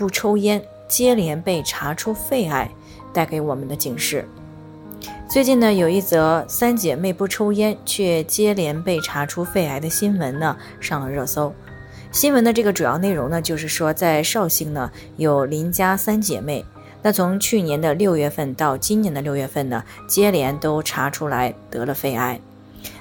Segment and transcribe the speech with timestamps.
[0.00, 2.70] 不抽烟接连被查出肺癌，
[3.12, 4.26] 带给我们的警示。
[5.28, 11.52] 最近呢，有一则三姐妹不抽烟却接连被查出肺癌的新闻呢，上了热搜。
[12.10, 16.64] 新闻的这个主要内容呢，就是说在绍兴呢有邻家三姐妹，
[17.02, 22.40] 那从去年的六月份到今年的六月份呢，接连都查出来得了肺癌。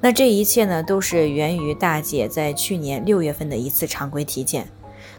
[0.00, 4.68] 那这一切呢，都是源于大姐在去年六月份的一次常规体检。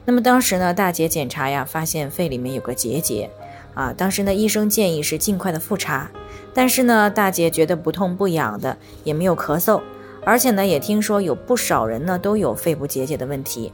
[0.05, 3.29] 那么当时呢，大姐检查呀，发现肺里面有个结节，
[3.73, 6.11] 啊，当时呢，医生建议是尽快的复查，
[6.53, 9.81] 但是呢，大姐觉得不痛不痒的，也没有咳嗽，
[10.23, 13.73] 而且呢，也听说有不少人呢都有肺部结节的问题，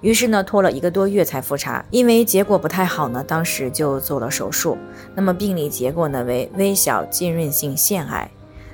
[0.00, 4.76] 于是呢，拖了一个多月才复查，因为结果不太好呢，当时就做了手术，
[5.14, 8.30] 那么病理结果呢为微小浸润性腺癌。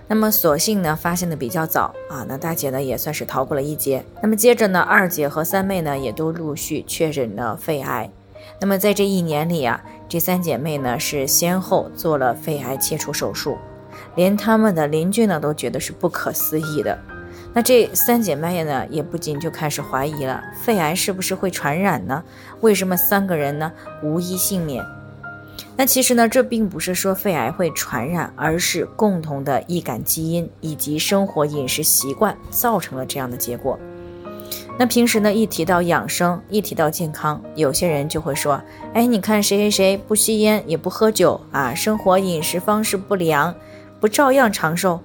[0.09, 4.05] 那么所幸呢，发现的比较早啊，那大姐呢也算是逃过了一劫。
[4.23, 8.09] 那么接着呢，二姐和三妹呢也都陆续确诊了肺癌。
[8.61, 13.59] 那么在这一年里啊，这三姐妹呢是先后做了肺癌切除手术，
[14.15, 16.97] 连她们的邻居呢都觉得是不可思议的。
[17.53, 22.23] 那这三姐妹呢也不禁就开始怀疑了，肺癌是不是会传染呢？
[22.61, 23.73] 为什么三个人呢
[24.05, 24.85] 无一幸免？
[25.79, 33.79] 那其实呢，这并不是说肺癌会传染，而是共同的易感基因以及生活饮食习惯造成了这样的结果。
[34.79, 38.61] 那平时呢，一提到养生，一提到健康，有些人就会说
[38.95, 43.55] ：“哎，你看谁谁谁不吸烟也不喝酒啊，生活饮食方式不良，
[44.01, 44.99] 不照样长寿？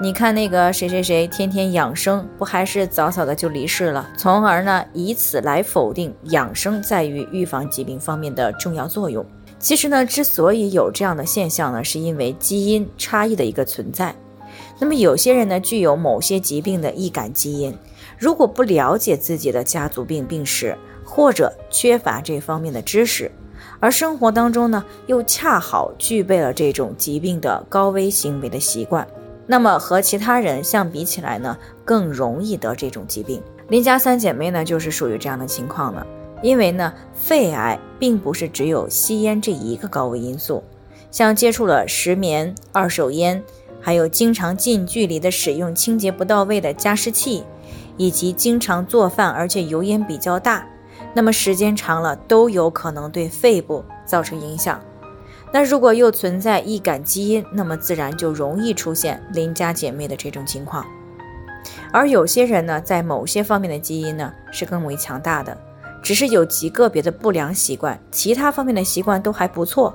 [0.00, 9.24] 你看那个谁谁谁天天养生，不还是早早的就离世了？”从而呢，以此来否定养生在于预防疾病方面的重要作用。
[9.58, 14.14] 其实呢，之所以有这样的现象呢，是因为基因差异的一个存在。
[14.78, 17.76] 那么有些人呢，具有某些疾病的易感基因，
[18.18, 23.30] 如果不了解自己的家族病病史，或者缺乏这方面的知识，
[23.80, 29.06] 而生活当中呢，又恰好具备了这种疾病的高危行为的习惯，
[29.46, 33.42] 那么和其他人相比起来呢，更容易得这种疾病。
[33.68, 36.06] 邻家三姐妹呢，就是属于这样的情况了。
[36.42, 40.62] 因为呢，肺癌并不是只有吸烟这一个高危因素，
[41.10, 43.42] 像接触了石棉、二手烟，
[43.80, 47.44] 还有经常近距离的使用清洁不到位的加湿器，
[47.96, 50.66] 以及经常做饭而且油烟比较大，
[51.14, 54.80] 那么时间长了都有可能对肺部造成影响。
[55.52, 60.84] 那如果又存在易感基因，那么自然就容易出现邻家姐妹的这种情况。
[61.90, 65.56] 而有些人呢，在某些方面的基因呢是更为强大的。
[66.06, 69.92] 只是有极个别的不良习惯，其他方面的习惯都还不错，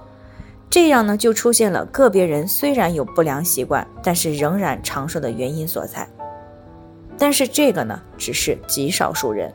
[0.69, 6.05] 这样呢就出现了个别人虽然有不良习惯，但是仍然长寿的原因所在。
[7.17, 9.53] 但是这个呢只是极少数人，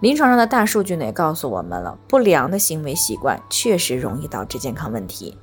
[0.00, 5.36] 临床上的大数据呢也告诉我们了，不良的行为习惯确实容易导致健康问题。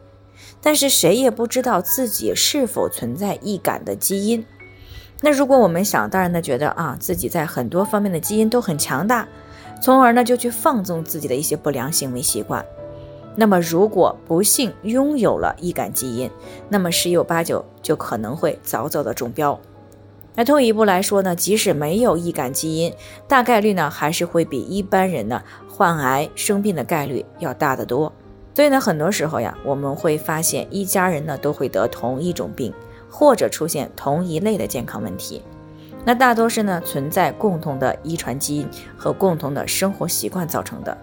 [0.59, 4.43] 但是谁也不知道自己是否存在易感的基因。
[5.21, 9.27] 那如果我们想当然的觉得啊自己在很多方面的基因都很强大。
[9.85, 12.65] 从而呢，就去放纵自己的一些不良行为习惯。
[13.35, 16.27] 那么，如果不幸拥有了易感基因，
[16.67, 19.59] 那么十有八九就可能会早早的中标。
[20.33, 22.91] 那退一步来说呢，即使没有易感基因，
[23.27, 28.11] 大概率呢还是会比一般人呢患癌生病的概率要大得多。
[28.55, 32.73] 所以呢，很多时候呀，我们会发现一家人呢都会得同一种病，
[33.07, 35.43] 或者出现同一类的健康问题。
[36.05, 40.95] 那大多是呢存在共同的遗传基因和共同的生活习惯造成的，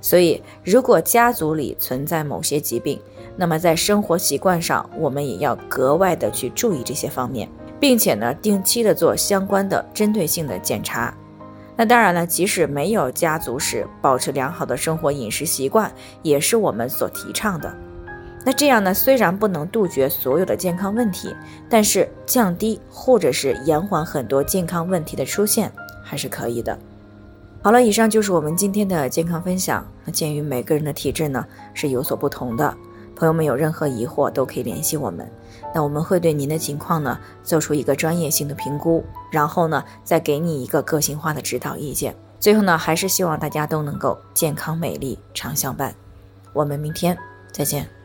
[0.00, 3.00] 所以如果家族里存在某些疾病，
[3.36, 7.48] 那么在生活习惯上我们也要格外的去注意这些方面，
[7.80, 11.12] 并且呢定期的做相关的针对性的检查。
[11.74, 15.90] 那当然了，即使没有家族史，保持良好的生活饮食习惯
[16.22, 17.74] 也是我们所提倡的。
[18.44, 21.34] 那这样呢，虽然不能杜绝所有的健康问题，
[21.68, 25.70] 但是降低或者是延缓很多健康问题的出现
[26.02, 26.76] 还是可以的。
[27.62, 29.86] 好了，以上就是我们今天的健康分享。
[30.04, 32.74] 那鉴于每个人的体质呢是有所不同的，
[33.14, 35.30] 朋友们有任何疑惑都可以联系我们，
[35.72, 42.12] 那我们会对您的情况呢做出一个专业性的评估，然后呢再给你一个个性化的指导意见。
[42.40, 45.94] 最后呢，还是希望大家都能够健康美丽常相伴。
[46.52, 47.16] 我们明天
[47.52, 48.01] 再见。